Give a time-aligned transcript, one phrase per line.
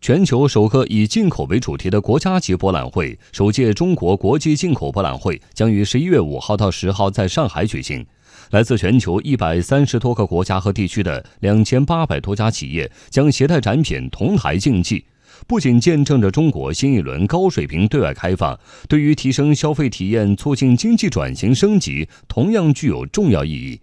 [0.00, 8.04] 全球首个以进口为主题的国家级博览会——首届中国国际进口博览会，将于十一月五号到十号在上海举行。
[8.48, 15.04] 来自全球一百三十多个国家和地区的两千八百多家企业将携带展品同台竞技，
[15.46, 18.58] 不仅见证着中国新一轮高水平对外开放，
[18.88, 23.78] 对于提升消费体验、促进经济转型升级同样具有重要意义。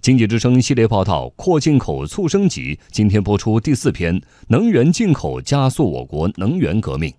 [0.00, 4.18] 经济之声系列报道《扩进口促升级》今天播出第四篇：
[4.48, 7.12] 能源进口加速我国能源革命。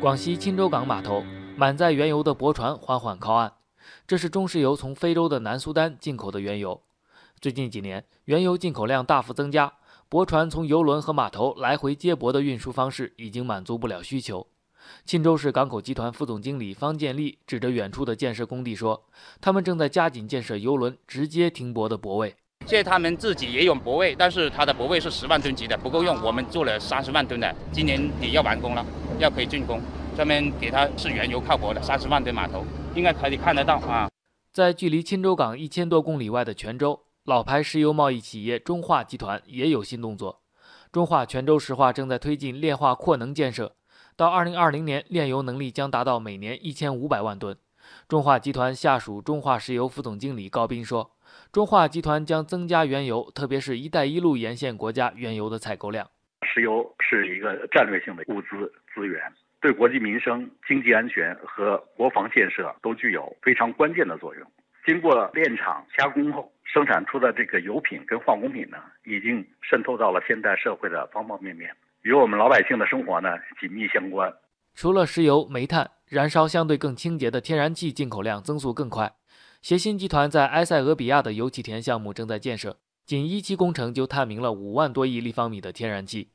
[0.00, 1.22] 广西钦州港码头，
[1.56, 3.52] 满载原油的驳船缓缓靠岸。
[4.04, 6.82] 这是中石油从非洲的南苏丹进口的原油。
[7.40, 9.72] 最近几年，原油进口量大幅增加，
[10.08, 14.48] 驳船从油轮和码头来回接驳的运输方式已经满足不了需求。
[15.04, 19.04] 钦州市港口集团副总经理方建立指着远处的建设工地说
[19.40, 22.34] ：“他们正在加紧建设油轮直接停泊的泊位。
[22.66, 26.22] 现在他们自己也有泊位，但是它的泊位是十万吨级的，不够用。
[26.22, 28.86] 我们做了三十万吨的，今年底要完工了。”
[29.18, 29.80] 要可以竣工，
[30.16, 34.08] 专门给它是原油靠泊的三十万吨码头，应该可以看得到啊。
[34.52, 40.40] 在距离钦州港一千多公里外的泉州，老牌石油贸易企业中化集团也有新动作。
[40.90, 43.76] 中化泉州石化正在推进炼化扩能建设，
[44.16, 47.56] 到二零二零年，炼油能力将达到每年一千五百万吨。
[48.08, 51.10] 中化集团下属中化石油副总经理高斌说
[51.50, 56.08] ：“中化集团将增加原油，特别是一带一路沿线国家原油的采购量。”
[56.44, 59.20] 石油是一个战略性的物资资源，
[59.60, 64.46] 对国计民生、经济安全和国防建设都具有非常关键的作用。
[64.84, 73.28] 经过炼厂加工后生产出的这个油品跟化工品呢，已经渗透到了现代社会的方方面面，与我们老百姓的生活呢
[73.60, 74.32] 紧密相关。
[74.74, 79.14] 除了石油、煤炭，燃烧相对更清洁的天然气进口量增速更快。
[79.60, 86.30] 协鑫集团在埃塞俄比亚的油气田项目正在建设，仅一期工程就探明了五万多亿立方米的天然气。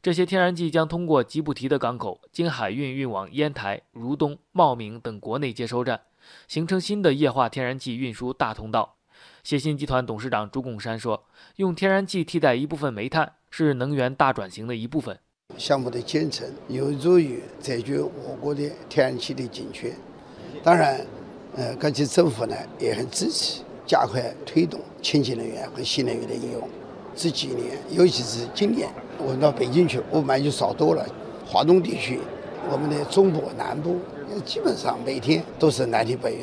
[0.00, 6.00] 这些天然气将通过吉布提的港口，经海运运往烟台、如东、茂名等国内接收站，
[6.48, 8.96] 形成新的液化天然气运输大通道。
[9.42, 11.24] 协鑫集团董事长朱拱山说
[11.56, 15.18] ：“用天然气替代一部分煤炭，是能源大转型的一部分。
[15.56, 19.92] 项目的建成有助于解决我国的天然气的紧缺。
[20.62, 21.04] 当然，
[21.56, 26.68] 呃，各级政府呢也很支持，加快推动清洁能源和新能源的应用。
[27.16, 28.88] 这几年，尤其是今年。”
[29.22, 31.06] 我到北京去，雾霾就少多了。
[31.44, 32.20] 华东地区，
[32.70, 34.00] 我们的中部、南部，
[34.46, 36.38] 基本上每天都是蓝天白云。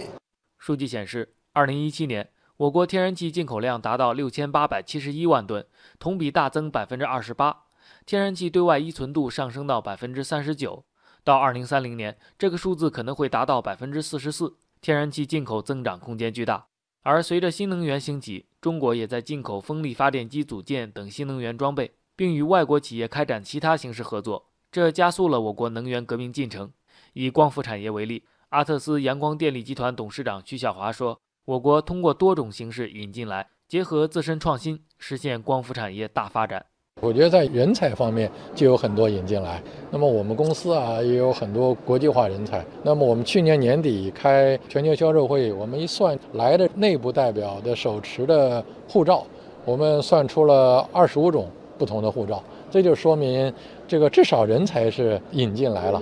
[0.60, 5.66] 数据显示，二零一七年，我国天然气进口量达到六千八百七十一万吨，
[6.00, 7.66] 同比大增百分之二十八。
[8.06, 10.84] 天然气对外依存度上升到百分之三十九，
[11.24, 14.58] 到二零三零年，这个数字可能会达到百分之四十四。
[14.82, 16.68] 天然气进口增长空间巨大。
[17.04, 21.94] 而随着新能源兴起，中国也在进口风力发电机组件等新能源装备。
[22.18, 26.74] 并与外国企业开展其他形式合作，这加速了我国能源革命进程。
[27.14, 36.66] 以光伏产业为例，阿特斯阳光电力集团董事长徐小华说：“我国通过多种形式引进来，结合自身创新，实现光伏产业大发展。
[37.00, 39.64] 我觉得在人才方面就有很多引进来。
[39.90, 42.66] 那么我们公司啊，也有很多国际化人才。
[42.84, 49.26] 那么我们去年年底开全球销售会，我们一算来的内部代表的手持的护照，
[49.64, 53.54] 我们算出了二十五种。”不同的护照，这就说明
[53.88, 56.02] 这个至少人才是引进来了。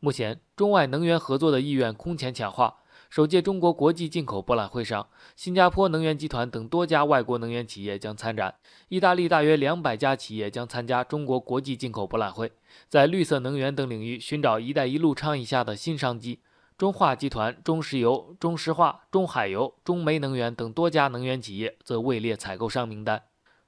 [0.00, 2.74] 目前，中外能源合作的意愿空前强化。
[3.12, 5.06] 首届中国国际进口博览会上，
[5.36, 8.54] 新加坡能源集团等多家外国能源企业将参展。
[8.88, 12.50] 意大利大约两百家企业将参加中国国际进口博览会，
[12.88, 16.40] 在绿色能源等领域寻找“一带一路”倡议下的新商机。
[16.78, 23.24] 中化集团、中石油、中石化、中海油、中煤能源等多家能源企业则位列采购商名单。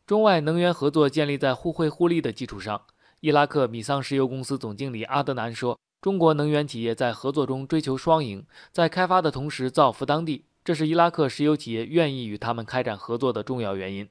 [0.07, 2.81] 中外能源合作建立在互惠互利的基础上。
[3.21, 14.07] 伊拉克米桑石油公司总经理阿德南说：“中国能源企业在合作中追求双赢，在开发的同时造福当地，这是伊拉克石油企业愿意与他们开展合作的重要原因。”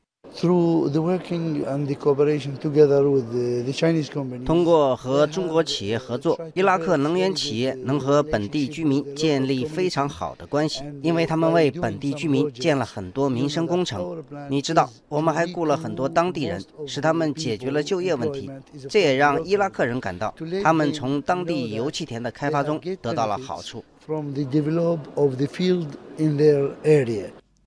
[4.44, 14.24] 通过和中国企业合作，伊拉克能源企业能和本地居民建立非常好的关系，因为他们为本地居民建了很多民生工程。
[14.50, 18.50] 你知道，我们还雇了很多当地人，使他们解决了就业问题。
[18.90, 20.34] 这也让伊拉克人感到，
[20.64, 23.84] 他们从当地油气田的开发中得到了好处。